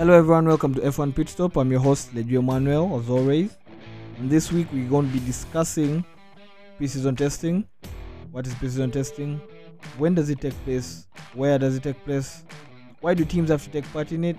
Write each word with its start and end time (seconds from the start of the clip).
Hello, 0.00 0.14
everyone. 0.14 0.48
Welcome 0.48 0.72
to 0.76 0.80
F1 0.80 1.14
Pit 1.14 1.28
Stop. 1.28 1.58
I'm 1.58 1.70
your 1.70 1.80
host, 1.80 2.14
Legio 2.14 2.42
Manuel, 2.42 2.98
as 2.98 3.10
always. 3.10 3.58
And 4.16 4.30
this 4.30 4.50
week, 4.50 4.66
we're 4.72 4.88
going 4.88 5.06
to 5.06 5.12
be 5.12 5.20
discussing 5.26 6.02
pre-season 6.78 7.16
testing. 7.16 7.68
What 8.30 8.46
is 8.46 8.54
pre-season 8.54 8.92
testing? 8.92 9.42
When 9.98 10.14
does 10.14 10.30
it 10.30 10.40
take 10.40 10.54
place? 10.64 11.06
Where 11.34 11.58
does 11.58 11.76
it 11.76 11.82
take 11.82 12.02
place? 12.06 12.44
Why 13.02 13.12
do 13.12 13.26
teams 13.26 13.50
have 13.50 13.62
to 13.64 13.68
take 13.68 13.84
part 13.92 14.10
in 14.10 14.24
it? 14.24 14.38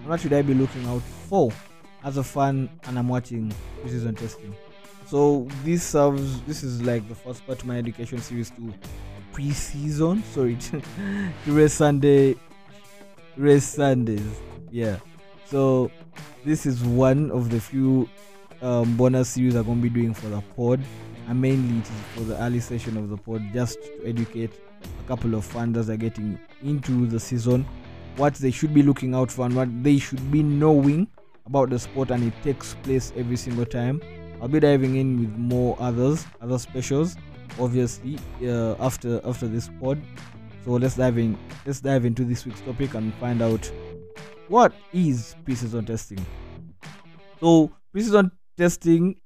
And 0.00 0.06
what 0.06 0.20
should 0.20 0.34
I 0.34 0.42
be 0.42 0.52
looking 0.52 0.84
out 0.84 1.00
for 1.30 1.50
as 2.04 2.18
a 2.18 2.22
fan 2.22 2.68
and 2.84 2.98
I'm 2.98 3.08
watching 3.08 3.54
pre-season 3.80 4.16
testing? 4.16 4.54
So 5.06 5.48
this 5.64 5.82
serves. 5.82 6.42
This 6.42 6.62
is 6.62 6.82
like 6.82 7.08
the 7.08 7.14
first 7.14 7.46
part 7.46 7.58
of 7.58 7.64
my 7.66 7.78
education 7.78 8.18
series 8.18 8.50
to 8.50 8.74
pre-season. 9.32 10.22
Sorry, 10.24 10.56
to 10.56 10.82
race 11.46 11.72
Sunday, 11.72 12.36
race 13.38 13.64
Sundays. 13.64 14.49
Yeah. 14.70 14.98
So 15.46 15.90
this 16.44 16.66
is 16.66 16.82
one 16.82 17.30
of 17.30 17.50
the 17.50 17.60
few 17.60 18.08
um, 18.62 18.96
bonus 18.96 19.30
series 19.30 19.54
I'm 19.54 19.64
gonna 19.64 19.80
be 19.80 19.90
doing 19.90 20.14
for 20.14 20.28
the 20.28 20.40
pod, 20.56 20.80
and 21.28 21.40
mainly 21.40 21.78
it 21.78 21.84
is 21.84 21.90
for 22.14 22.20
the 22.20 22.40
early 22.42 22.60
session 22.60 22.96
of 22.96 23.08
the 23.08 23.16
pod, 23.16 23.42
just 23.52 23.82
to 23.82 24.06
educate 24.06 24.52
a 24.82 25.08
couple 25.08 25.34
of 25.34 25.52
that 25.52 25.88
are 25.88 25.96
getting 25.96 26.38
into 26.62 27.06
the 27.06 27.18
season, 27.18 27.66
what 28.16 28.34
they 28.34 28.50
should 28.50 28.72
be 28.72 28.82
looking 28.82 29.14
out 29.14 29.30
for, 29.30 29.44
and 29.46 29.54
what 29.54 29.68
they 29.82 29.98
should 29.98 30.30
be 30.30 30.42
knowing 30.42 31.08
about 31.46 31.70
the 31.70 31.78
sport, 31.78 32.10
and 32.10 32.22
it 32.22 32.34
takes 32.42 32.74
place 32.82 33.12
every 33.16 33.36
single 33.36 33.66
time. 33.66 34.00
I'll 34.40 34.48
be 34.48 34.60
diving 34.60 34.96
in 34.96 35.20
with 35.20 35.36
more 35.36 35.76
others, 35.80 36.26
other 36.40 36.58
specials, 36.58 37.16
obviously 37.58 38.18
uh, 38.42 38.74
after 38.78 39.20
after 39.24 39.48
this 39.48 39.68
pod. 39.80 40.00
So 40.64 40.72
let's 40.72 40.96
dive 40.96 41.18
in. 41.18 41.38
Let's 41.66 41.80
dive 41.80 42.04
into 42.04 42.24
this 42.24 42.44
week's 42.46 42.60
topic 42.60 42.94
and 42.94 43.12
find 43.14 43.42
out 43.42 43.70
what 44.50 44.72
is 44.92 45.36
pre-season 45.44 45.84
testing. 45.86 46.26
So 47.38 47.70
pre-season 47.92 48.32
testing 48.56 49.20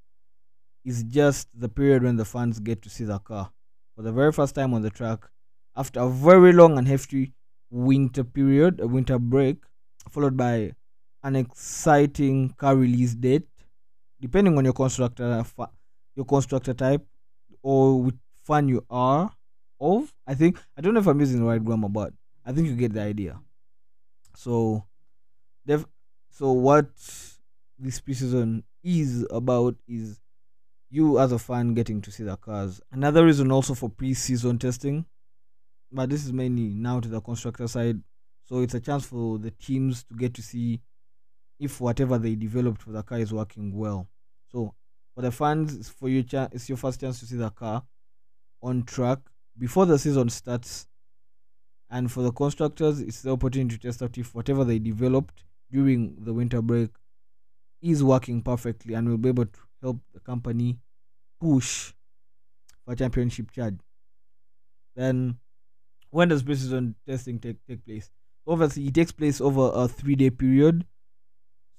is 0.85 1.03
just 1.03 1.49
the 1.59 1.69
period 1.69 2.03
when 2.03 2.17
the 2.17 2.27
fans 2.27 2.61
get 2.61 2.83
to 2.83 2.91
see 2.91 3.05
the 3.05 3.19
car 3.19 3.51
for 3.97 4.03
the 4.03 4.13
very 4.13 4.33
first 4.33 4.55
time 4.55 4.75
on 4.75 4.83
the 4.83 4.91
track 4.91 5.21
after 5.75 6.01
a 6.01 6.11
very 6.11 6.53
long 6.53 6.77
and 6.77 6.87
hefty 6.87 7.33
winter 7.71 8.23
period, 8.23 8.81
a 8.81 8.87
winter 8.87 9.19
break, 9.19 9.65
followed 10.11 10.37
by 10.37 10.73
an 11.23 11.37
exciting 11.37 12.51
car 12.59 12.77
release 12.77 13.15
date 13.15 13.49
depending 14.21 14.59
on 14.59 14.65
your 14.65 14.75
constructor 14.75 15.43
your 16.15 16.27
constructor 16.27 16.75
type 16.75 17.03
or 17.63 18.03
which 18.03 18.15
fan 18.45 18.69
you 18.69 18.85
are 18.91 19.33
of 19.81 20.13
i 20.27 20.35
think 20.35 20.61
i 20.77 20.83
don't 20.83 20.93
know 20.93 21.01
if 21.01 21.07
i'm 21.07 21.19
using 21.19 21.41
the 21.41 21.47
right 21.47 21.65
grammar 21.65 21.89
but 21.89 22.13
i 22.45 22.53
think 22.53 22.69
you 22.69 22.77
get 22.77 22.93
the 22.93 23.01
idea 23.01 23.41
so 24.37 24.85
so 26.31 26.53
what 26.53 26.87
this 27.79 28.01
preseason 28.01 28.65
is 28.83 29.27
about 29.31 29.77
is 29.87 30.21
you 30.91 31.19
as 31.19 31.33
a 31.33 31.39
fan 31.39 31.75
getting 31.75 32.01
to 32.03 32.11
see 32.13 32.25
the 32.25 32.37
cars. 32.37 32.81
Another 32.93 33.25
reason 33.25 33.51
also 33.51 33.75
for 33.75 33.89
pre-season 33.89 34.59
testing 34.59 35.07
but 35.93 36.11
this 36.11 36.25
is 36.25 36.33
mainly 36.33 36.75
now 36.75 37.01
to 37.01 37.09
the 37.09 37.21
constructor 37.21 37.69
side. 37.69 38.03
So 38.45 38.61
it's 38.61 38.75
a 38.75 38.81
chance 38.81 39.05
for 39.07 39.39
the 39.39 39.51
teams 39.53 40.05
to 40.05 40.15
get 40.15 40.35
to 40.35 40.43
see 40.43 40.81
if 41.59 41.81
whatever 41.81 42.19
they 42.19 42.35
developed 42.37 42.83
for 42.83 42.93
the 42.93 43.03
car 43.03 43.19
is 43.19 43.33
working 43.33 43.77
well. 43.77 44.09
So 44.49 44.75
for 45.15 45.23
the 45.23 45.31
fans, 45.33 45.75
it's 45.75 45.89
for 45.89 46.09
you, 46.09 46.23
cha- 46.23 46.49
it's 46.53 46.69
your 46.69 46.79
first 46.79 47.01
chance 47.01 47.21
to 47.21 47.27
see 47.27 47.37
the 47.37 47.51
car 47.51 47.85
on 48.63 48.85
track 48.85 49.21
before 49.59 49.87
the 49.87 49.99
season 49.99 50.29
starts. 50.31 50.89
And 51.91 52.11
for 52.11 52.23
the 52.23 52.33
constructors, 52.33 53.01
it's 53.01 53.23
the 53.23 53.33
opportunity 53.33 53.77
to 53.77 53.83
test 53.89 54.03
out 54.03 54.19
if 54.19 54.35
whatever 54.35 54.65
they 54.65 54.79
developed 54.79 55.45
during 55.71 56.17
the 56.25 56.33
winter 56.33 56.63
break 56.63 56.91
is 57.83 58.03
working 58.03 58.43
perfectly 58.43 58.95
and 58.95 59.09
will 59.09 59.19
be 59.19 59.29
able 59.29 59.47
to 59.47 59.61
help 59.83 60.01
the 60.13 60.21
company 60.21 60.79
push 61.41 61.93
for 62.85 62.95
championship 62.95 63.51
charge. 63.51 63.79
Then, 64.97 65.39
when 66.11 66.29
does 66.29 66.43
preseason 66.43 66.95
testing 67.07 67.39
take, 67.39 67.57
take 67.67 67.85
place? 67.85 68.11
Obviously, 68.47 68.87
it 68.87 68.95
takes 68.95 69.13
place 69.13 69.41
over 69.41 69.71
a 69.75 69.89
three 69.89 70.15
day 70.17 70.31
period 70.31 70.87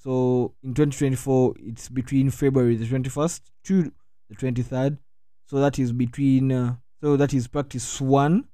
so 0.05 0.53
in 0.61 0.75
2024, 0.75 1.55
it's 1.57 1.89
between 1.89 2.29
February 2.29 2.75
the 2.75 2.85
21st 2.85 3.41
to 3.63 3.91
the 4.29 4.35
23rd. 4.35 4.99
So 5.47 5.59
that 5.59 5.79
is 5.79 5.91
between, 5.91 6.51
uh, 6.51 6.75
so 7.01 7.17
that 7.17 7.33
is 7.33 7.47
practice 7.47 7.99
one, 7.99 8.47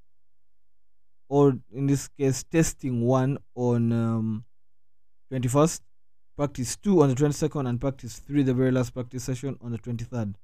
or 1.28 1.58
in 1.74 1.88
this 1.88 2.08
case, 2.08 2.44
testing 2.44 3.02
one 3.02 3.38
on 3.56 3.92
um, 3.92 4.46
21st, 5.32 5.82
practice 6.38 6.76
two 6.76 7.02
on 7.02 7.10
the 7.10 7.16
22nd, 7.16 7.68
and 7.68 7.80
practice 7.80 8.20
three, 8.20 8.44
the 8.44 8.54
very 8.54 8.72
last 8.72 8.94
practice 8.94 9.24
session 9.24 9.58
on 9.62 9.72
the 9.72 9.78
23rd. 9.80 10.36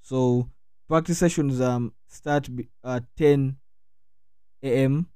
So 0.00 0.48
practice 0.88 1.18
sessions 1.18 1.60
um 1.60 1.94
start 2.08 2.48
at 2.84 3.04
10 3.16 3.56
a.m. 4.62 5.06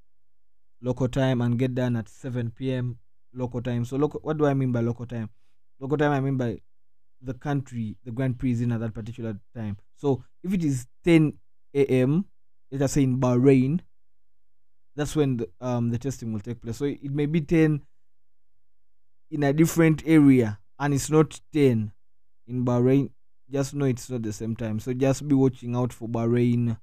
local 0.81 1.09
time 1.09 1.41
and 1.41 1.59
get 1.59 1.75
done 1.75 1.97
at 1.97 2.09
7 2.09 2.53
p.m 2.53 2.99
local 3.37 3.63
time. 3.63 3.85
So 3.85 3.97
local, 3.97 4.21
what 4.23 4.39
do 4.39 4.47
I 4.47 4.55
mean 4.55 4.73
by 4.73 4.81
local 4.81 5.07
time? 5.07 5.31
Local 5.79 5.99
time 5.99 6.13
I 6.13 6.21
mean 6.21 6.37
by 6.37 6.61
the 7.23 7.35
country 7.35 7.97
the 8.05 8.11
Grand 8.11 8.39
Prix 8.39 8.53
is 8.53 8.61
in 8.61 8.73
at 8.73 8.81
that 8.81 8.95
particular 8.95 9.39
time. 9.55 9.77
So 9.97 10.25
if 10.43 10.53
it 10.53 10.65
is 10.65 10.87
10 11.05 11.35
a.m., 11.75 12.25
let 12.71 12.83
us 12.83 12.93
say 12.93 13.03
in 13.03 13.19
Bahrain, 13.21 13.81
that's 14.97 15.15
when 15.15 15.37
the, 15.39 15.49
um 15.61 15.91
the 15.91 15.99
testing 15.99 16.33
will 16.33 16.41
take 16.41 16.63
place. 16.63 16.79
So 16.79 16.87
it 16.87 17.13
may 17.13 17.27
be 17.27 17.41
10 17.41 17.83
in 19.31 19.43
a 19.43 19.53
different 19.53 20.03
area 20.07 20.59
and 20.79 20.95
it's 20.95 21.11
not 21.11 21.41
10 21.53 21.93
in 22.47 22.65
Bahrain. 22.65 23.11
Just 23.51 23.75
know 23.75 23.85
it's 23.85 24.11
not 24.11 24.23
the 24.23 24.33
same 24.33 24.57
time. 24.57 24.81
So 24.81 24.93
just 24.93 25.27
be 25.27 25.35
watching 25.35 25.77
out 25.77 25.93
for 25.93 26.09
Bahrain 26.09 26.79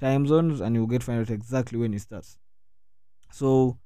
time 0.00 0.26
zones 0.26 0.60
and 0.60 0.74
you'll 0.74 0.86
get 0.86 1.02
find 1.02 1.20
out 1.20 1.30
exactly 1.30 1.78
when 1.78 1.94
it 1.94 2.00
starts. 2.00 2.38
So 3.32 3.78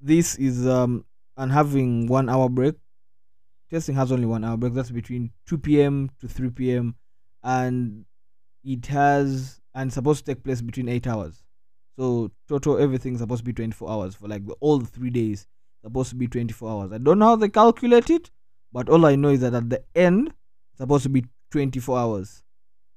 this 0.00 0.36
is 0.36 0.66
um 0.66 1.04
and 1.36 1.50
having 1.50 2.06
one 2.06 2.28
hour 2.28 2.48
break 2.48 2.74
testing 3.70 3.94
has 3.94 4.12
only 4.12 4.26
one 4.26 4.44
hour 4.44 4.56
break 4.56 4.74
that's 4.74 4.90
between 4.90 5.30
2 5.46 5.58
p.m 5.58 6.10
to 6.20 6.28
3 6.28 6.50
p.m 6.50 6.94
and 7.42 8.04
it 8.62 8.86
has 8.86 9.60
and 9.74 9.92
supposed 9.92 10.24
to 10.24 10.34
take 10.34 10.44
place 10.44 10.60
between 10.60 10.88
eight 10.88 11.06
hours 11.06 11.42
so 11.96 12.30
total 12.48 12.78
everything's 12.78 13.20
supposed 13.20 13.40
to 13.40 13.44
be 13.44 13.52
24 13.52 13.90
hours 13.90 14.14
for 14.14 14.28
like 14.28 14.46
the, 14.46 14.52
all 14.60 14.78
the 14.78 14.86
three 14.86 15.10
days 15.10 15.46
supposed 15.84 16.10
to 16.10 16.16
be 16.16 16.26
24 16.26 16.70
hours 16.70 16.92
i 16.92 16.98
don't 16.98 17.18
know 17.18 17.26
how 17.26 17.36
they 17.36 17.48
calculate 17.48 18.10
it 18.10 18.30
but 18.72 18.88
all 18.88 19.06
i 19.06 19.14
know 19.14 19.28
is 19.28 19.40
that 19.40 19.54
at 19.54 19.68
the 19.70 19.82
end 19.94 20.28
it's 20.28 20.78
supposed 20.78 21.02
to 21.02 21.08
be 21.08 21.24
24 21.50 21.98
hours 21.98 22.42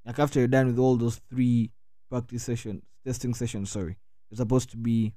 like 0.05 0.19
after 0.19 0.39
you're 0.39 0.47
done 0.47 0.67
with 0.67 0.79
all 0.79 0.95
those 0.95 1.19
three 1.29 1.71
practice 2.09 2.43
sessions 2.43 2.83
testing 3.05 3.33
sessions 3.33 3.69
sorry 3.69 3.97
it's 4.29 4.39
supposed 4.39 4.69
to 4.71 4.77
be 4.77 5.13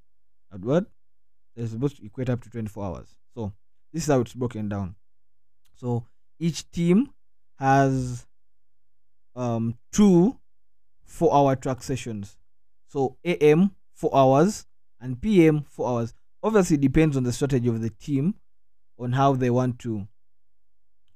at 0.52 0.60
It's 1.56 1.72
supposed 1.72 1.96
to 1.96 2.06
equate 2.06 2.30
up 2.30 2.42
to 2.42 2.50
24 2.50 2.84
hours. 2.84 3.16
So 3.34 3.52
this 3.92 4.04
is 4.04 4.08
how 4.08 4.20
it's 4.20 4.34
broken 4.34 4.68
down. 4.68 4.96
So 5.76 6.06
each 6.38 6.70
team 6.70 7.12
has 7.58 8.26
um 9.36 9.78
two 9.92 10.38
four 11.04 11.34
hour 11.34 11.56
track 11.56 11.82
sessions. 11.82 12.36
So 12.88 13.16
AM 13.24 13.74
four 13.92 14.14
hours 14.14 14.66
and 15.00 15.20
PM 15.20 15.62
four 15.62 15.88
hours. 15.88 16.14
Obviously 16.42 16.76
it 16.76 16.80
depends 16.80 17.16
on 17.16 17.24
the 17.24 17.32
strategy 17.32 17.68
of 17.68 17.80
the 17.80 17.90
team 17.90 18.34
on 18.98 19.12
how 19.12 19.34
they 19.34 19.50
want 19.50 19.78
to 19.80 20.06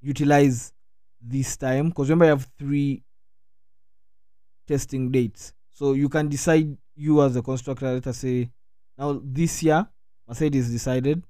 utilize 0.00 0.72
this 1.20 1.56
time. 1.56 1.88
Because 1.88 2.10
remember 2.10 2.26
you 2.26 2.30
have 2.30 2.48
three 2.58 3.02
testing 4.66 5.10
dates. 5.10 5.52
So 5.70 5.92
you 5.92 6.08
can 6.08 6.28
decide 6.28 6.76
you 6.94 7.22
as 7.22 7.36
a 7.36 7.42
constructor, 7.42 7.93
let 7.93 8.06
us 8.06 8.19
say 8.19 8.50
now 8.96 9.20
this 9.25 9.62
year 9.62 9.88
Mercedes 10.28 10.70
decided 10.70 11.22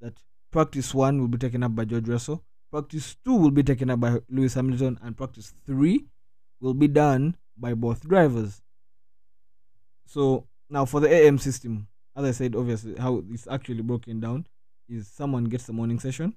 that 0.00 0.14
practice 0.50 0.92
one 0.92 1.20
will 1.20 1.28
be 1.28 1.38
taken 1.38 1.62
up 1.62 1.74
by 1.74 1.84
George 1.84 2.08
Russell, 2.08 2.42
practice 2.70 3.16
two 3.24 3.34
will 3.34 3.50
be 3.50 3.62
taken 3.62 3.90
up 3.90 4.00
by 4.00 4.18
Lewis 4.28 4.54
Hamilton, 4.54 4.98
and 5.02 5.16
practice 5.16 5.54
three 5.64 6.06
will 6.60 6.74
be 6.74 6.88
done 6.88 7.36
by 7.56 7.74
both 7.74 8.06
drivers. 8.06 8.60
So 10.06 10.46
now 10.68 10.84
for 10.84 11.00
the 11.00 11.08
AM 11.08 11.38
system, 11.38 11.88
as 12.16 12.24
I 12.24 12.30
said, 12.30 12.56
obviously 12.56 12.94
how 12.98 13.22
it's 13.30 13.46
actually 13.46 13.82
broken 13.82 14.20
down 14.20 14.46
is 14.88 15.06
someone 15.06 15.44
gets 15.44 15.66
the 15.66 15.72
morning 15.72 16.00
session, 16.00 16.34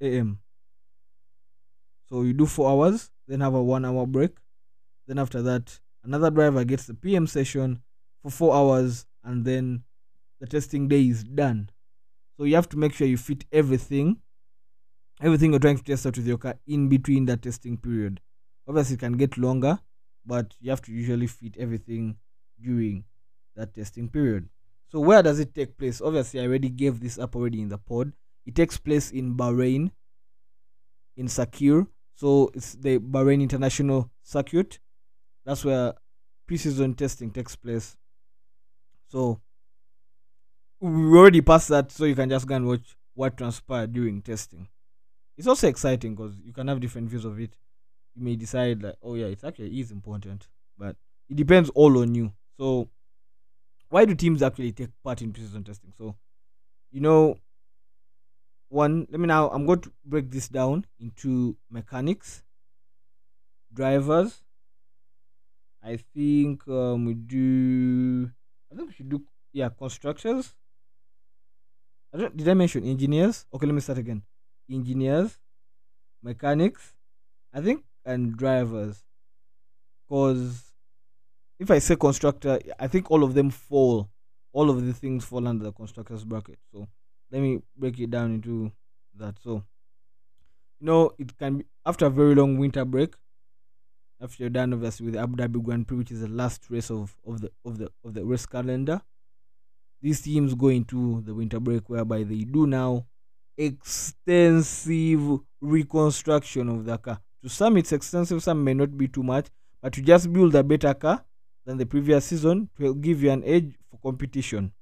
AM. 0.00 0.40
So 2.08 2.22
you 2.22 2.32
do 2.32 2.46
four 2.46 2.70
hours, 2.70 3.10
then 3.28 3.40
have 3.40 3.54
a 3.54 3.62
one 3.62 3.84
hour 3.84 4.06
break. 4.06 4.36
Then 5.06 5.18
after 5.18 5.42
that, 5.42 5.80
another 6.02 6.30
driver 6.30 6.64
gets 6.64 6.86
the 6.86 6.94
PM 6.94 7.26
session 7.26 7.82
for 8.22 8.30
four 8.30 8.54
hours, 8.54 9.06
and 9.22 9.44
then 9.44 9.84
the 10.40 10.46
testing 10.46 10.88
day 10.88 11.02
is 11.08 11.24
done. 11.24 11.70
So 12.36 12.44
you 12.44 12.54
have 12.54 12.68
to 12.70 12.78
make 12.78 12.94
sure 12.94 13.06
you 13.06 13.16
fit 13.16 13.44
everything, 13.52 14.20
everything 15.20 15.50
you're 15.50 15.60
trying 15.60 15.78
to 15.78 15.84
test 15.84 16.06
out 16.06 16.16
with 16.16 16.26
your 16.26 16.38
car 16.38 16.56
in 16.66 16.88
between 16.88 17.26
that 17.26 17.42
testing 17.42 17.76
period. 17.76 18.20
Obviously, 18.66 18.94
it 18.94 19.00
can 19.00 19.12
get 19.14 19.36
longer, 19.36 19.78
but 20.24 20.54
you 20.60 20.70
have 20.70 20.82
to 20.82 20.92
usually 20.92 21.26
fit 21.26 21.56
everything 21.58 22.16
during 22.60 23.04
that 23.56 23.74
testing 23.74 24.08
period. 24.08 24.48
So 24.94 25.00
where 25.00 25.24
does 25.24 25.40
it 25.40 25.56
take 25.56 25.76
place? 25.76 26.00
Obviously, 26.00 26.38
I 26.38 26.44
already 26.44 26.68
gave 26.68 27.00
this 27.00 27.18
up 27.18 27.34
already 27.34 27.60
in 27.60 27.68
the 27.68 27.78
pod. 27.78 28.12
It 28.46 28.54
takes 28.54 28.78
place 28.78 29.10
in 29.10 29.34
Bahrain, 29.36 29.90
in 31.16 31.26
Sakhir. 31.26 31.88
So 32.14 32.52
it's 32.54 32.74
the 32.74 33.00
Bahrain 33.00 33.42
International 33.42 34.08
Circuit. 34.22 34.78
That's 35.44 35.64
where 35.64 35.94
pre-season 36.46 36.94
testing 36.94 37.32
takes 37.32 37.56
place. 37.56 37.96
So 39.08 39.40
we 40.78 41.18
already 41.18 41.40
passed 41.40 41.70
that, 41.70 41.90
so 41.90 42.04
you 42.04 42.14
can 42.14 42.30
just 42.30 42.46
go 42.46 42.54
and 42.54 42.68
watch 42.68 42.96
what 43.14 43.36
transpired 43.36 43.92
during 43.92 44.22
testing. 44.22 44.68
It's 45.36 45.48
also 45.48 45.66
exciting 45.66 46.14
because 46.14 46.36
you 46.44 46.52
can 46.52 46.68
have 46.68 46.78
different 46.78 47.08
views 47.08 47.24
of 47.24 47.40
it. 47.40 47.56
You 48.14 48.22
may 48.22 48.36
decide 48.36 48.84
like, 48.84 48.94
oh 49.02 49.16
yeah, 49.16 49.26
it's 49.26 49.42
actually 49.42 49.80
is 49.80 49.90
important, 49.90 50.46
but 50.78 50.94
it 51.28 51.34
depends 51.34 51.68
all 51.70 51.98
on 51.98 52.14
you. 52.14 52.32
So 52.60 52.90
why 53.88 54.04
do 54.04 54.14
teams 54.14 54.42
actually 54.42 54.72
take 54.72 54.90
part 55.02 55.22
in 55.22 55.32
pre-season 55.32 55.64
testing? 55.64 55.92
So 55.96 56.16
you 56.90 57.00
know, 57.00 57.36
one. 58.68 59.06
Let 59.10 59.20
me 59.20 59.26
now. 59.26 59.50
I'm 59.50 59.66
going 59.66 59.80
to 59.82 59.92
break 60.04 60.30
this 60.30 60.48
down 60.48 60.86
into 60.98 61.56
mechanics, 61.70 62.42
drivers. 63.72 64.42
I 65.82 65.96
think 65.96 66.66
um, 66.68 67.04
we 67.04 67.14
do. 67.14 68.30
I 68.72 68.76
think 68.76 68.88
we 68.88 68.94
should 68.94 69.08
do 69.08 69.22
yeah 69.52 69.68
constructors. 69.68 70.54
I 72.12 72.18
don't, 72.18 72.36
did 72.36 72.48
I 72.48 72.54
mention 72.54 72.84
engineers? 72.84 73.44
Okay, 73.52 73.66
let 73.66 73.74
me 73.74 73.80
start 73.80 73.98
again. 73.98 74.22
Engineers, 74.70 75.38
mechanics, 76.22 76.94
I 77.52 77.60
think, 77.60 77.84
and 78.04 78.36
drivers. 78.36 79.04
Cause 80.08 80.73
if 81.58 81.70
I 81.70 81.78
say 81.78 81.96
constructor, 81.96 82.58
I 82.78 82.88
think 82.88 83.10
all 83.10 83.24
of 83.24 83.34
them 83.34 83.50
fall. 83.50 84.10
All 84.52 84.70
of 84.70 84.84
the 84.86 84.92
things 84.92 85.24
fall 85.24 85.46
under 85.48 85.64
the 85.64 85.72
constructors 85.72 86.24
bracket. 86.24 86.58
So 86.72 86.86
let 87.30 87.42
me 87.42 87.60
break 87.76 87.98
it 87.98 88.10
down 88.10 88.32
into 88.34 88.70
that. 89.16 89.36
So 89.42 89.64
you 90.80 90.86
know, 90.86 91.12
it 91.18 91.36
can 91.38 91.58
be 91.58 91.64
after 91.84 92.06
a 92.06 92.10
very 92.10 92.34
long 92.34 92.58
winter 92.58 92.84
break. 92.84 93.14
After 94.20 94.44
you're 94.44 94.50
done, 94.50 94.72
obviously, 94.72 95.06
with 95.06 95.14
the 95.14 95.20
Abu 95.20 95.36
Dhabi 95.36 95.62
Grand 95.62 95.88
Prix, 95.88 95.98
which 95.98 96.10
is 96.12 96.20
the 96.20 96.28
last 96.28 96.70
race 96.70 96.90
of, 96.90 97.16
of 97.26 97.40
the 97.40 97.50
of 97.64 97.78
the 97.78 97.90
of 98.04 98.14
the 98.14 98.24
race 98.24 98.46
calendar 98.46 99.02
these 100.04 100.20
teams 100.20 100.54
go 100.54 100.68
into 100.68 101.22
the 101.22 101.34
winter 101.34 101.58
break 101.58 101.88
whereby 101.88 102.22
they 102.22 102.40
do 102.44 102.66
now 102.66 103.06
extensive 103.56 105.40
reconstruction 105.62 106.68
of 106.68 106.84
the 106.84 106.98
car. 106.98 107.20
To 107.42 107.48
some, 107.48 107.78
it's 107.78 107.90
extensive, 107.90 108.42
some 108.42 108.62
may 108.62 108.74
not 108.74 108.98
be 108.98 109.08
too 109.08 109.22
much, 109.22 109.46
but 109.80 109.94
to 109.94 110.02
just 110.02 110.30
build 110.30 110.54
a 110.56 110.62
better 110.62 110.92
car 110.92 111.24
than 111.64 111.78
the 111.78 111.86
previous 111.86 112.26
season 112.26 112.70
will 112.78 112.94
give 112.94 113.22
you 113.22 113.30
an 113.30 113.42
edge 113.44 113.74
for 113.90 113.98
competition. 113.98 114.72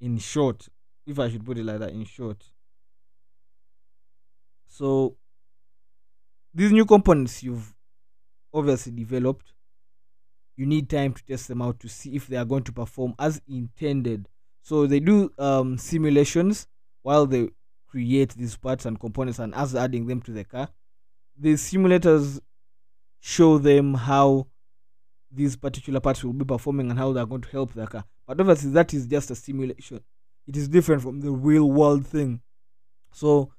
In 0.00 0.18
short, 0.18 0.68
if 1.06 1.18
I 1.18 1.28
should 1.30 1.44
put 1.44 1.58
it 1.58 1.64
like 1.64 1.78
that, 1.80 1.90
in 1.92 2.04
short. 2.04 2.44
So, 4.66 5.16
these 6.52 6.72
new 6.72 6.84
components 6.84 7.42
you've 7.42 7.74
obviously 8.52 8.92
developed, 8.92 9.54
you 10.56 10.66
need 10.66 10.88
time 10.88 11.12
to 11.12 11.24
test 11.24 11.48
them 11.48 11.62
out 11.62 11.80
to 11.80 11.88
see 11.88 12.14
if 12.14 12.26
they 12.26 12.36
are 12.36 12.44
going 12.44 12.62
to 12.64 12.72
perform 12.72 13.14
as 13.18 13.40
intended 13.48 14.28
so 14.62 14.86
they 14.86 15.00
do 15.00 15.30
um, 15.38 15.76
simulations 15.76 16.66
while 17.02 17.26
they 17.26 17.50
create 17.86 18.30
these 18.34 18.56
parts 18.56 18.86
and 18.86 18.98
components 18.98 19.38
and 19.38 19.54
as 19.54 19.74
adding 19.76 20.06
them 20.06 20.22
to 20.22 20.32
the 20.32 20.42
car. 20.44 20.70
The 21.36 21.54
simulators 21.54 22.40
show 23.20 23.58
them 23.58 23.94
how 23.94 24.46
these 25.34 25.56
particular 25.56 26.00
parts 26.00 26.22
will 26.22 26.32
be 26.32 26.44
performing 26.44 26.90
and 26.90 26.98
how 26.98 27.12
they're 27.12 27.26
going 27.26 27.42
to 27.42 27.48
help 27.48 27.72
the 27.74 27.86
car. 27.86 28.04
But 28.26 28.40
obviously, 28.40 28.70
that 28.70 28.94
is 28.94 29.06
just 29.06 29.30
a 29.30 29.34
simulation. 29.34 30.00
It 30.46 30.56
is 30.56 30.68
different 30.68 31.02
from 31.02 31.20
the 31.20 31.32
real 31.32 31.70
world 31.70 32.06
thing. 32.06 32.40
So 33.12 33.52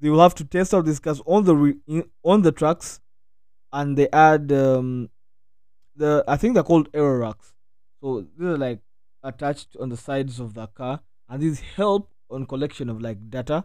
they 0.00 0.10
will 0.10 0.20
have 0.20 0.34
to 0.36 0.44
test 0.44 0.74
out 0.74 0.84
these 0.84 0.98
cars 0.98 1.20
on 1.26 1.44
the 1.44 1.56
re- 1.56 2.04
on 2.24 2.42
the 2.42 2.52
tracks, 2.52 3.00
and 3.72 3.96
they 3.96 4.08
add 4.10 4.50
um, 4.52 5.10
the 5.96 6.24
I 6.26 6.36
think 6.36 6.54
they're 6.54 6.62
called 6.62 6.88
aero 6.94 7.18
racks. 7.18 7.52
So 8.00 8.26
these 8.36 8.46
are 8.48 8.58
like 8.58 8.80
attached 9.22 9.76
on 9.78 9.90
the 9.90 9.96
sides 9.96 10.40
of 10.40 10.54
the 10.54 10.66
car 10.68 11.00
and 11.28 11.42
these 11.42 11.60
help 11.60 12.10
on 12.30 12.46
collection 12.46 12.88
of 12.88 13.00
like 13.00 13.30
data 13.30 13.64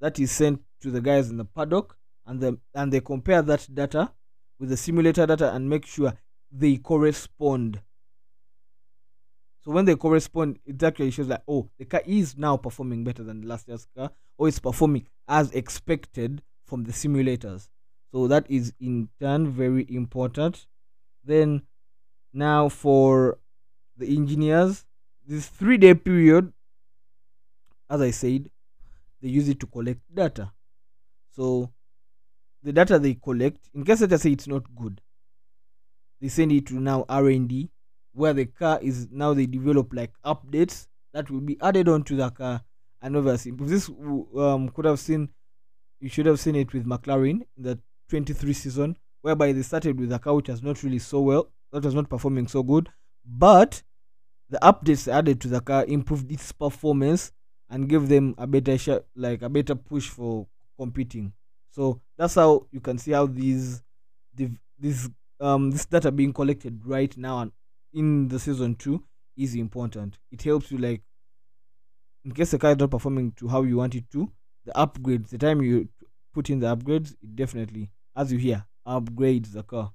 that 0.00 0.18
is 0.18 0.30
sent 0.30 0.60
to 0.80 0.90
the 0.90 1.00
guys 1.00 1.28
in 1.28 1.36
the 1.36 1.44
paddock 1.44 1.96
and 2.26 2.40
the 2.40 2.58
and 2.74 2.92
they 2.92 3.00
compare 3.00 3.42
that 3.42 3.66
data 3.72 4.10
with 4.58 4.70
the 4.70 4.76
simulator 4.76 5.26
data 5.26 5.52
and 5.54 5.68
make 5.68 5.84
sure 5.86 6.14
they 6.50 6.76
correspond. 6.76 7.80
So 9.62 9.70
when 9.72 9.84
they 9.84 9.94
correspond 9.94 10.58
it 10.64 10.82
actually 10.82 11.10
shows 11.10 11.28
that 11.28 11.42
oh 11.46 11.68
the 11.78 11.84
car 11.84 12.02
is 12.06 12.36
now 12.36 12.56
performing 12.56 13.04
better 13.04 13.22
than 13.22 13.42
the 13.42 13.46
last 13.46 13.68
year's 13.68 13.86
car 13.96 14.10
or 14.38 14.48
it's 14.48 14.58
performing 14.58 15.06
as 15.28 15.50
expected 15.52 16.42
from 16.64 16.84
the 16.84 16.92
simulators. 16.92 17.68
So 18.10 18.26
that 18.28 18.50
is 18.50 18.72
in 18.80 19.08
turn 19.20 19.50
very 19.50 19.86
important. 19.94 20.66
Then 21.24 21.62
now 22.32 22.68
for 22.68 23.38
the 23.96 24.16
engineers 24.16 24.86
this 25.26 25.46
three 25.46 25.76
day 25.76 25.94
period 25.94 26.52
as 27.90 28.00
i 28.00 28.10
said 28.10 28.48
they 29.20 29.28
use 29.28 29.48
it 29.48 29.60
to 29.60 29.66
collect 29.66 30.00
data. 30.12 30.52
So 31.36 31.70
the 32.62 32.72
data 32.72 32.98
they 32.98 33.14
collect 33.14 33.68
in 33.74 33.84
case 33.84 34.00
let 34.00 34.12
us 34.12 34.22
say 34.22 34.32
it's 34.32 34.48
not 34.48 34.74
good 34.74 35.00
they 36.20 36.28
send 36.28 36.52
it 36.52 36.66
to 36.66 36.74
now 36.74 37.04
r&d 37.08 37.70
where 38.12 38.32
the 38.32 38.46
car 38.46 38.78
is 38.82 39.08
now 39.10 39.32
they 39.34 39.46
develop 39.46 39.92
like 39.92 40.12
updates 40.24 40.86
that 41.12 41.30
will 41.30 41.40
be 41.40 41.56
added 41.62 41.88
onto 41.88 42.16
the 42.16 42.30
car 42.30 42.60
and 43.02 43.16
obviously 43.16 43.52
this 43.52 43.88
um, 44.36 44.68
could 44.70 44.84
have 44.84 44.98
seen 44.98 45.28
you 46.00 46.08
should 46.08 46.26
have 46.26 46.40
seen 46.40 46.56
it 46.56 46.72
with 46.72 46.86
mclaren 46.86 47.40
in 47.56 47.62
the 47.62 47.78
23 48.08 48.52
season 48.52 48.96
whereby 49.22 49.52
they 49.52 49.62
started 49.62 49.98
with 49.98 50.12
a 50.12 50.18
car 50.18 50.34
which 50.34 50.48
was 50.48 50.62
not 50.62 50.82
really 50.82 50.98
so 50.98 51.20
well 51.20 51.50
that 51.72 51.84
was 51.84 51.94
not 51.94 52.08
performing 52.08 52.48
so 52.48 52.62
good 52.62 52.88
but 53.24 53.82
the 54.48 54.58
updates 54.62 55.10
added 55.10 55.40
to 55.40 55.48
the 55.48 55.60
car 55.60 55.84
improved 55.86 56.30
its 56.30 56.52
performance 56.52 57.32
and 57.70 57.88
gave 57.88 58.08
them 58.08 58.34
a 58.36 58.46
better 58.46 58.76
sh- 58.76 59.04
like 59.14 59.42
a 59.42 59.48
better 59.48 59.76
push 59.76 60.08
for 60.08 60.46
competing. 60.76 61.32
So 61.70 62.00
that's 62.18 62.34
how 62.34 62.66
you 62.72 62.80
can 62.80 62.98
see 62.98 63.12
how 63.12 63.26
these 63.26 63.82
this 64.34 65.08
um 65.40 65.70
this 65.70 65.86
data 65.86 66.12
being 66.12 66.32
collected 66.32 66.84
right 66.84 67.16
now 67.16 67.40
and 67.40 67.52
in 67.92 68.28
the 68.28 68.38
season 68.38 68.74
two 68.74 69.02
is 69.36 69.54
important. 69.54 70.18
It 70.30 70.42
helps 70.42 70.70
you 70.70 70.78
like 70.78 71.02
in 72.24 72.32
case 72.32 72.50
the 72.50 72.58
car 72.58 72.72
is 72.72 72.78
not 72.78 72.90
performing 72.90 73.32
to 73.32 73.48
how 73.48 73.62
you 73.62 73.76
want 73.78 73.94
it 73.94 74.10
to, 74.10 74.30
the 74.64 74.72
upgrades, 74.72 75.30
the 75.30 75.38
time 75.38 75.62
you 75.62 75.88
put 76.34 76.50
in 76.50 76.60
the 76.60 76.76
upgrades, 76.76 77.12
it 77.22 77.34
definitely, 77.34 77.90
as 78.14 78.30
you 78.30 78.38
hear, 78.38 78.64
upgrades 78.86 79.52
the 79.52 79.62
car. 79.62 79.92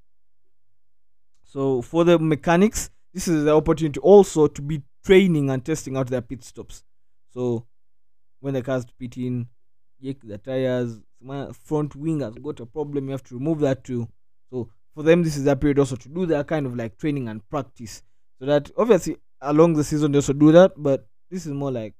So 1.43 1.81
for 1.81 2.03
the 2.03 2.17
mechanics, 2.17 2.89
this 3.13 3.27
is 3.27 3.45
the 3.45 3.55
opportunity 3.55 3.99
also 3.99 4.47
to 4.47 4.61
be 4.61 4.81
training 5.05 5.49
and 5.51 5.63
testing 5.63 5.95
out 5.95 6.07
their 6.07 6.21
pit 6.21 6.43
stops. 6.43 6.83
So 7.29 7.67
when 8.39 8.55
the 8.55 8.63
cars 8.63 8.85
pit 8.99 9.17
in, 9.17 9.47
check 10.03 10.17
the 10.23 10.37
tires, 10.37 10.99
front 11.63 11.95
wing 11.95 12.21
has 12.21 12.33
got 12.35 12.59
a 12.59 12.65
problem, 12.65 13.05
you 13.05 13.11
have 13.11 13.23
to 13.23 13.35
remove 13.35 13.59
that 13.59 13.83
too. 13.83 14.07
So 14.49 14.69
for 14.95 15.03
them, 15.03 15.23
this 15.23 15.37
is 15.37 15.45
a 15.45 15.55
period 15.55 15.77
also 15.77 15.95
to 15.97 16.09
do 16.09 16.25
that 16.27 16.47
kind 16.47 16.65
of 16.65 16.75
like 16.75 16.97
training 16.97 17.27
and 17.27 17.47
practice. 17.49 18.01
So 18.39 18.45
that 18.45 18.71
obviously 18.77 19.17
along 19.41 19.73
the 19.73 19.83
season 19.83 20.11
they 20.11 20.17
also 20.17 20.33
do 20.33 20.51
that, 20.53 20.73
but 20.77 21.07
this 21.29 21.45
is 21.45 21.51
more 21.51 21.71
like 21.71 21.93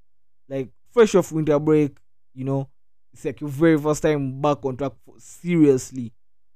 like 0.50 0.70
fresh 0.92 1.14
off 1.16 1.32
winter 1.32 1.60
break, 1.60 1.98
you 2.34 2.46
know, 2.46 2.70
it's 3.14 3.26
like 3.26 3.42
your 3.42 3.50
very 3.50 3.78
first 3.78 4.02
time 4.02 4.42
back 4.42 4.64
on 4.64 4.78
track 4.78 4.94
for, 5.06 5.16
seriously. 5.18 6.14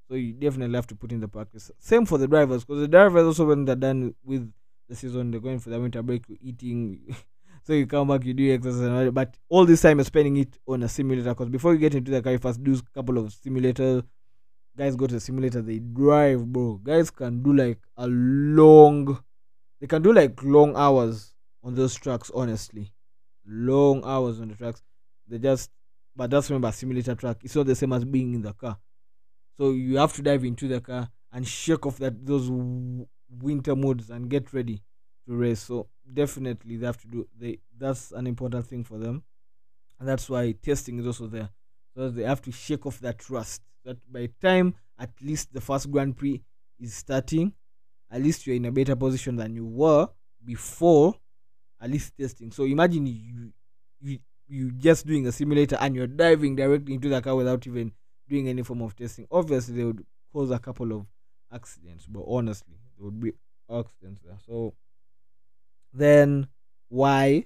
So 0.07 0.15
you 0.15 0.33
definitely 0.33 0.75
have 0.75 0.87
to 0.87 0.95
put 0.95 1.11
in 1.11 1.19
the 1.19 1.27
practice. 1.27 1.69
Same 1.79 2.05
for 2.05 2.17
the 2.17 2.27
drivers, 2.27 2.63
because 2.63 2.81
the 2.81 2.87
drivers 2.87 3.25
also 3.25 3.45
when 3.45 3.65
they're 3.65 3.75
done 3.75 4.15
with 4.23 4.51
the 4.87 4.95
season, 4.95 5.31
they're 5.31 5.39
going 5.39 5.59
for 5.59 5.69
the 5.69 5.79
winter 5.79 6.01
break, 6.01 6.27
you're 6.27 6.37
eating. 6.41 7.15
so 7.63 7.73
you 7.73 7.85
come 7.85 8.07
back, 8.07 8.25
you 8.25 8.33
do 8.33 8.53
exercise, 8.53 9.11
but 9.11 9.37
all 9.49 9.65
this 9.65 9.81
time 9.81 9.99
you're 9.99 10.05
spending 10.05 10.37
it 10.37 10.57
on 10.67 10.83
a 10.83 10.89
simulator. 10.89 11.29
Because 11.29 11.49
before 11.49 11.73
you 11.73 11.79
get 11.79 11.95
into 11.95 12.11
the 12.11 12.21
car, 12.21 12.31
you 12.31 12.39
first 12.39 12.63
do 12.63 12.73
a 12.73 12.93
couple 12.93 13.17
of 13.17 13.31
simulator. 13.31 14.03
Guys 14.79 14.95
go 14.95 15.07
to 15.07 15.15
the 15.15 15.19
simulator, 15.19 15.61
they 15.61 15.79
drive, 15.79 16.45
bro. 16.45 16.79
Guys 16.81 17.11
can 17.11 17.43
do 17.43 17.51
like 17.51 17.79
a 17.97 18.07
long, 18.07 19.21
they 19.81 19.87
can 19.87 20.01
do 20.01 20.13
like 20.13 20.41
long 20.41 20.73
hours 20.77 21.33
on 21.61 21.75
those 21.75 21.95
tracks. 21.95 22.31
Honestly, 22.33 22.93
long 23.45 24.01
hours 24.05 24.39
on 24.39 24.47
the 24.47 24.55
tracks. 24.55 24.81
They 25.27 25.37
just, 25.37 25.69
but 26.15 26.29
that's 26.29 26.49
remember 26.49 26.71
simulator 26.71 27.13
track. 27.13 27.39
It's 27.43 27.57
not 27.57 27.65
the 27.65 27.75
same 27.75 27.91
as 27.91 28.05
being 28.05 28.33
in 28.33 28.41
the 28.41 28.53
car. 28.53 28.77
So 29.57 29.71
you 29.71 29.97
have 29.97 30.13
to 30.13 30.21
dive 30.21 30.45
into 30.45 30.69
the 30.69 30.79
car 30.79 31.09
and 31.33 31.45
shake 31.45 31.85
off 31.85 31.97
that 31.97 32.25
those 32.25 32.49
winter 33.29 33.75
moods 33.75 34.09
and 34.09 34.29
get 34.29 34.53
ready 34.53 34.81
to 35.27 35.35
race. 35.35 35.59
So 35.59 35.89
definitely 36.13 36.77
they 36.77 36.85
have 36.85 37.01
to 37.01 37.07
do 37.07 37.27
they 37.37 37.59
that's 37.77 38.13
an 38.13 38.27
important 38.27 38.65
thing 38.65 38.85
for 38.85 38.97
them. 38.97 39.23
And 39.99 40.07
that's 40.07 40.29
why 40.29 40.53
testing 40.53 40.99
is 40.99 41.05
also 41.05 41.27
there. 41.27 41.49
So 41.97 42.09
they 42.09 42.23
have 42.23 42.41
to 42.43 42.51
shake 42.53 42.85
off 42.85 43.01
that 43.01 43.29
rust. 43.29 43.61
That 43.85 43.97
by 44.11 44.29
time 44.41 44.75
at 44.97 45.11
least 45.21 45.53
the 45.53 45.61
first 45.61 45.89
Grand 45.89 46.17
Prix 46.17 46.41
is 46.79 46.93
starting, 46.93 47.53
at 48.11 48.21
least 48.21 48.45
you're 48.45 48.55
in 48.55 48.65
a 48.65 48.71
better 48.71 48.95
position 48.95 49.35
than 49.35 49.55
you 49.55 49.65
were 49.65 50.07
before 50.43 51.15
at 51.81 51.89
least 51.89 52.13
testing. 52.17 52.51
So 52.51 52.63
imagine 52.63 53.05
you, 53.05 53.51
you 54.01 54.19
you 54.47 54.71
just 54.71 55.05
doing 55.05 55.27
a 55.27 55.31
simulator 55.31 55.77
and 55.79 55.95
you're 55.95 56.07
diving 56.07 56.55
directly 56.55 56.95
into 56.95 57.07
the 57.07 57.21
car 57.21 57.35
without 57.35 57.65
even 57.67 57.91
doing 58.27 58.49
any 58.49 58.63
form 58.63 58.81
of 58.81 58.95
testing. 58.95 59.27
Obviously, 59.31 59.75
they 59.75 59.83
would 59.83 60.05
cause 60.33 60.51
a 60.51 60.59
couple 60.59 60.91
of 60.91 61.05
accidents, 61.53 62.05
but 62.07 62.23
honestly, 62.27 62.75
there 62.97 63.05
would 63.05 63.19
be 63.19 63.33
accidents 63.71 64.21
there. 64.25 64.37
So 64.45 64.73
then 65.93 66.47
why? 66.89 67.45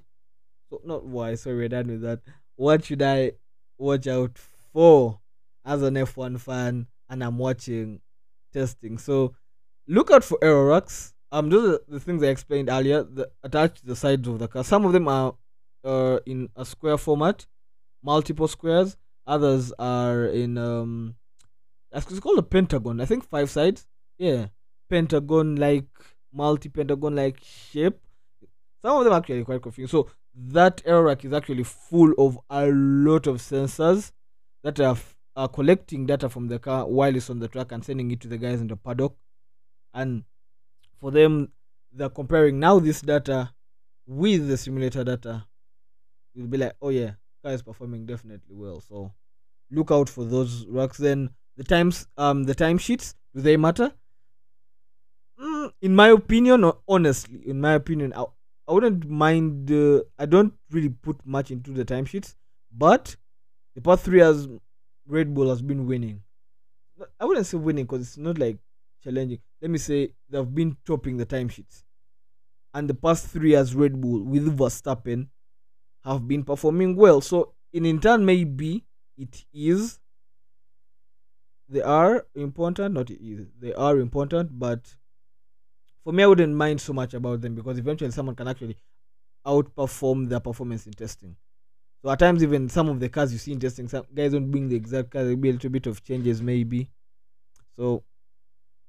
So 0.70 0.82
not 0.86 1.06
why. 1.06 1.36
Sorry, 1.36 1.58
we're 1.58 1.70
done 1.70 1.88
with 1.88 2.02
that. 2.02 2.22
What 2.56 2.86
should 2.86 3.02
I 3.02 3.34
watch 3.78 4.08
out 4.08 4.38
for 4.72 5.20
as 5.65 5.82
an 5.82 5.96
F1 5.96 6.39
fan? 6.39 6.88
And 7.10 7.24
I'm 7.24 7.38
watching 7.38 8.01
testing. 8.51 8.98
So 8.98 9.36
look 9.88 10.12
out 10.12 10.24
for 10.24 10.38
aero 10.41 10.65
racks. 10.65 11.13
Um, 11.32 11.50
those 11.50 11.75
are 11.75 11.79
the 11.88 12.00
things 12.00 12.24
I 12.24 12.27
explained 12.27 12.70
earlier. 12.70 13.03
The, 13.03 13.29
attached 13.43 13.77
to 13.77 13.86
the 13.86 13.96
sides 13.96 14.27
of 14.27 14.39
the 14.39 14.48
car. 14.48 14.63
Some 14.63 14.86
of 14.86 14.93
them 14.93 15.08
are 15.08 15.36
uh, 15.84 16.20
in 16.25 16.50
a 16.55 16.65
square 16.65 16.98
format, 16.98 17.46
multiple 18.03 18.48
squares. 18.48 18.98
Others 19.25 19.74
are 19.79 20.25
in 20.25 20.58
um, 20.58 21.15
it's 21.91 22.20
called 22.20 22.39
a 22.39 22.43
pentagon. 22.43 23.00
I 23.00 23.05
think 23.05 23.24
five 23.24 23.50
sides. 23.50 23.88
Yeah, 24.17 24.48
pentagon 24.89 25.55
like 25.55 25.88
multi 26.32 26.70
pentagon 26.70 27.15
like 27.15 27.39
shape. 27.43 28.00
Some 28.82 28.98
of 28.98 29.05
them 29.05 29.13
actually 29.13 29.43
quite 29.43 29.62
confusing. 29.62 29.89
So 29.89 30.10
that 30.36 30.82
aero 30.86 31.03
rack 31.03 31.24
is 31.24 31.34
actually 31.34 31.63
full 31.63 32.13
of 32.17 32.39
a 32.50 32.67
lot 32.67 33.27
of 33.27 33.38
sensors 33.38 34.12
that 34.63 34.79
are, 34.79 34.98
are 35.36 35.48
collecting 35.48 36.06
data 36.06 36.30
from 36.30 36.48
the 36.48 36.60
car 36.60 36.88
while 36.88 37.16
it's 37.16 37.30
on 37.30 37.40
the 37.40 37.48
track 37.48 37.72
and 37.72 37.84
sending 37.84 38.12
it 38.12 38.20
to 38.22 38.28
the 38.28 38.38
guys 38.38 38.62
in 38.62 38.68
the 38.68 38.75
paddock. 38.75 39.16
And 39.94 40.24
for 41.00 41.12
them, 41.12 41.52
they're 41.92 42.10
comparing 42.10 42.60
now 42.60 42.80
this 42.80 43.02
data 43.02 43.54
with 44.06 44.48
the 44.48 44.58
simulator 44.58 45.04
data. 45.04 45.46
You'll 46.34 46.48
be 46.48 46.58
like, 46.58 46.74
oh 46.82 46.90
yeah, 46.90 47.12
car 47.44 47.54
is 47.54 47.62
performing 47.62 48.06
definitely 48.06 48.56
well. 48.56 48.82
So 48.82 49.12
look 49.72 49.92
out 49.92 50.10
for 50.10 50.25
those 50.25 50.66
racks. 50.68 50.98
Then 50.98 51.30
the 51.58 51.63
times, 51.63 52.08
um, 52.18 52.44
the 52.44 52.56
timesheets, 52.56 53.16
do 53.36 53.42
they 53.42 53.58
matter? 53.58 53.92
Mm, 55.40 55.72
in 55.82 55.96
my 55.96 56.10
opinion, 56.10 56.72
honestly, 56.88 57.42
in 57.48 57.60
my 57.60 57.74
opinion, 57.74 58.13
I, 58.16 58.25
I 58.68 58.74
wouldn't 58.74 59.10
mind. 59.10 59.72
Uh, 59.72 60.02
I 60.18 60.25
don't 60.25 60.54
really 60.72 60.90
put 60.90 61.25
much 61.25 61.52
into 61.52 61.72
the 61.72 61.86
timesheets, 61.86 62.36
but 62.72 63.16
the 63.75 63.82
past 63.82 64.06
three 64.06 64.20
years, 64.20 64.48
Red 65.05 65.33
Bull 65.33 65.50
has 65.50 65.62
been 65.62 65.86
winning. 65.86 66.24
I 67.19 67.25
wouldn't 67.25 67.45
say 67.45 67.57
winning 67.57 67.86
because 67.86 68.01
it's 68.01 68.17
not 68.17 68.38
like 68.38 68.60
challenging. 69.03 69.39
Let 69.62 69.72
me 69.72 69.77
say 69.77 70.13
they've 70.29 70.55
been 70.55 70.77
topping 70.86 71.17
the 71.17 71.25
timesheets, 71.25 71.83
and 72.74 72.89
the 72.89 72.93
past 72.93 73.27
three 73.27 73.51
years, 73.51 73.75
Red 73.75 74.00
Bull 74.00 74.24
with 74.24 74.57
Verstappen 74.57 75.29
have 76.03 76.27
been 76.27 76.43
performing 76.43 76.95
well. 76.95 77.22
So 77.22 77.53
in 77.74 77.86
in 77.86 78.00
turn, 78.00 78.25
maybe 78.25 78.86
it 79.17 79.45
is. 79.53 80.00
They 81.67 81.81
are 81.81 82.25
important, 82.36 82.93
not 82.93 83.10
is. 83.12 83.51
They 83.60 83.74
are 83.74 84.00
important, 84.00 84.57
but 84.57 84.95
for 86.03 86.13
me, 86.13 86.24
I 86.24 86.27
wouldn't 86.27 86.53
mind 86.55 86.81
so 86.81 86.93
much 86.93 87.13
about 87.13 87.41
them 87.41 87.55
because 87.55 87.77
eventually 87.77 88.12
someone 88.12 88.36
can 88.36 88.48
actually 88.48 88.77
outperform 89.45 90.29
their 90.29 90.39
performance 90.39 90.88
in 90.88 90.93
testing. 90.93 91.38
So 92.03 92.12
at 92.12 92.19
times, 92.19 92.43
even 92.43 92.67
some 92.67 92.89
of 92.89 93.00
the 93.00 93.07
cars 93.07 93.31
you 93.31 93.39
see 93.39 93.53
in 93.53 93.60
testing, 93.60 93.88
some 93.88 94.05
guys 94.13 94.33
don't 94.33 94.51
bring 94.51 94.67
the 94.67 94.75
exact 94.75 95.12
car. 95.12 95.24
There'll 95.24 95.38
be 95.38 95.50
a 95.50 95.53
little 95.53 95.69
bit 95.69 95.88
of 95.88 96.03
changes, 96.03 96.41
maybe. 96.41 96.89
So 97.77 98.03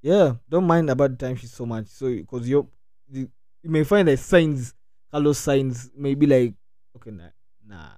yeah, 0.01 0.33
don't 0.49 0.67
mind 0.67 0.89
about 0.89 1.17
the 1.17 1.25
timesheet 1.25 1.47
so 1.47 1.65
much. 1.65 1.87
So 1.87 2.13
because 2.13 2.47
you 2.47 2.67
you 3.09 3.29
may 3.63 3.85
find 3.85 4.07
that 4.09 4.19
Sainz, 4.19 4.73
Carlos 5.11 5.39
Sainz, 5.39 5.89
maybe 5.95 6.25
like 6.27 6.53
okay, 6.97 7.11
nah, 7.11 7.29
nah. 7.65 7.91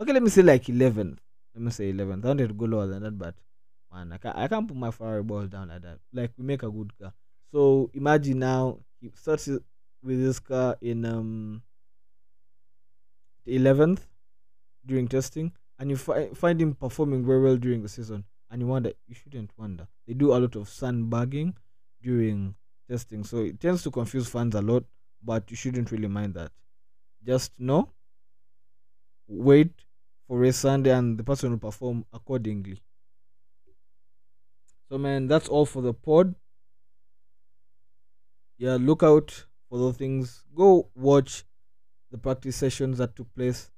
Okay, 0.00 0.12
let 0.12 0.22
me 0.22 0.28
say 0.28 0.42
like 0.42 0.68
11. 0.68 1.20
Let 1.54 1.62
me 1.62 1.70
say 1.70 1.90
11. 1.90 2.24
I 2.24 2.26
wanted 2.26 2.48
to 2.48 2.54
go 2.54 2.64
lower 2.64 2.88
than 2.88 3.04
that, 3.04 3.16
but 3.16 3.36
man, 3.92 4.12
I 4.12 4.18
can't, 4.18 4.36
I 4.36 4.48
can't 4.48 4.66
put 4.66 4.76
my 4.76 4.90
Ferrari 4.90 5.22
balls 5.22 5.50
down 5.50 5.68
like 5.68 5.82
that. 5.82 5.98
Like 6.12 6.32
we 6.36 6.44
make 6.44 6.64
a 6.64 6.70
good 6.70 6.92
car. 7.00 7.12
So 7.52 7.90
imagine 7.94 8.40
now 8.40 8.80
he 9.00 9.12
starts 9.14 9.46
with 9.46 9.62
this 10.24 10.40
car 10.40 10.76
in 10.80 11.04
um 11.04 11.62
the 13.44 13.56
11th 13.56 14.00
during 14.86 15.08
testing, 15.08 15.52
and 15.78 15.90
you 15.90 15.96
fi- 15.96 16.28
find 16.34 16.60
him 16.60 16.74
performing 16.74 17.24
very 17.24 17.42
well 17.42 17.56
during 17.56 17.82
the 17.82 17.88
season, 17.88 18.24
and 18.50 18.60
you 18.60 18.66
wonder 18.66 18.92
you 19.06 19.14
shouldn't 19.14 19.50
wonder. 19.58 19.86
They 20.06 20.14
do 20.14 20.32
a 20.32 20.38
lot 20.38 20.56
of 20.56 20.68
sandbagging 20.68 21.56
during 22.02 22.54
testing, 22.88 23.24
so 23.24 23.38
it 23.38 23.60
tends 23.60 23.82
to 23.84 23.90
confuse 23.90 24.28
fans 24.28 24.54
a 24.54 24.62
lot. 24.62 24.84
But 25.24 25.50
you 25.50 25.56
shouldn't 25.56 25.92
really 25.92 26.08
mind 26.08 26.34
that. 26.34 26.50
Just 27.24 27.60
know, 27.60 27.90
wait 29.28 29.70
for 30.26 30.42
a 30.42 30.52
Sunday, 30.52 30.90
and 30.90 31.16
the 31.16 31.24
person 31.24 31.50
will 31.50 31.58
perform 31.58 32.04
accordingly. 32.12 32.82
So 34.88 34.98
man, 34.98 35.28
that's 35.28 35.48
all 35.48 35.64
for 35.64 35.80
the 35.80 35.94
pod 35.94 36.34
yeah, 38.62 38.78
look 38.80 39.02
out 39.02 39.46
for 39.68 39.76
those 39.76 39.96
things. 39.96 40.44
Go 40.54 40.88
watch 40.94 41.44
the 42.12 42.18
practice 42.18 42.54
sessions 42.54 42.98
that 42.98 43.16
took 43.16 43.34
place. 43.34 43.71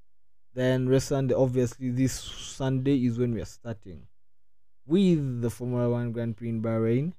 Then 0.54 0.88
rest 0.88 1.08
Sunday, 1.08 1.34
obviously, 1.34 1.90
this 1.90 2.12
Sunday 2.12 3.04
is 3.04 3.18
when 3.18 3.34
we 3.34 3.42
are 3.42 3.46
starting 3.46 4.06
with 4.86 5.42
the 5.42 5.50
Formula 5.50 5.90
One 5.90 6.12
Grand 6.12 6.36
Prix 6.36 6.48
in 6.48 6.62
Bahrain. 6.62 7.12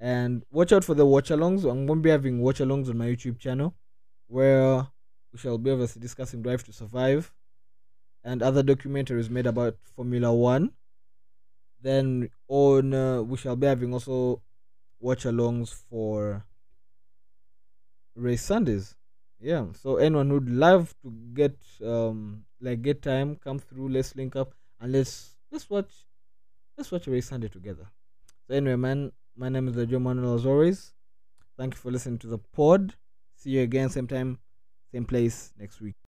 And 0.00 0.44
watch 0.50 0.72
out 0.72 0.84
for 0.84 0.94
the 0.94 1.04
watch 1.04 1.28
alongs. 1.28 1.68
I'm 1.68 1.86
going 1.86 1.98
to 1.98 2.02
be 2.02 2.10
having 2.10 2.40
watch 2.40 2.60
alongs 2.60 2.88
on 2.88 2.96
my 2.96 3.06
YouTube 3.06 3.38
channel 3.38 3.74
where 4.28 4.86
we 5.32 5.38
shall 5.38 5.58
be 5.58 5.70
obviously 5.70 6.00
discussing 6.00 6.40
Drive 6.40 6.64
to 6.64 6.72
Survive 6.72 7.32
and 8.24 8.42
other 8.42 8.62
documentaries 8.62 9.28
made 9.28 9.46
about 9.46 9.76
Formula 9.94 10.32
One. 10.32 10.72
Then 11.82 12.30
on, 12.48 12.94
uh, 12.94 13.22
we 13.22 13.36
shall 13.36 13.56
be 13.56 13.66
having 13.66 13.92
also 13.92 14.40
watch 15.00 15.24
alongs 15.24 15.72
for 15.72 16.44
race 18.14 18.42
Sundays. 18.42 18.94
Yeah. 19.40 19.66
So 19.72 19.96
anyone 19.96 20.30
who'd 20.30 20.48
love 20.48 20.94
to 21.02 21.12
get 21.34 21.56
um 21.84 22.44
like 22.60 22.82
get 22.82 23.02
time, 23.02 23.36
come 23.36 23.58
through, 23.58 23.88
let's 23.90 24.14
link 24.16 24.36
up 24.36 24.54
and 24.80 24.92
let's 24.92 25.36
let's 25.50 25.68
watch 25.70 25.92
let's 26.76 26.90
watch 26.90 27.06
race 27.06 27.28
Sunday 27.28 27.48
together. 27.48 27.86
So 28.46 28.54
anyway, 28.54 28.76
man, 28.76 29.12
my 29.36 29.48
name 29.48 29.68
is 29.68 29.86
Joe 29.86 29.98
Manuel 29.98 30.34
as 30.34 30.46
always. 30.46 30.92
Thank 31.56 31.74
you 31.74 31.78
for 31.78 31.90
listening 31.90 32.18
to 32.20 32.26
the 32.26 32.38
pod. 32.38 32.94
See 33.36 33.50
you 33.50 33.62
again, 33.62 33.88
same 33.90 34.06
time, 34.06 34.38
same 34.92 35.04
place 35.04 35.52
next 35.58 35.80
week. 35.80 36.07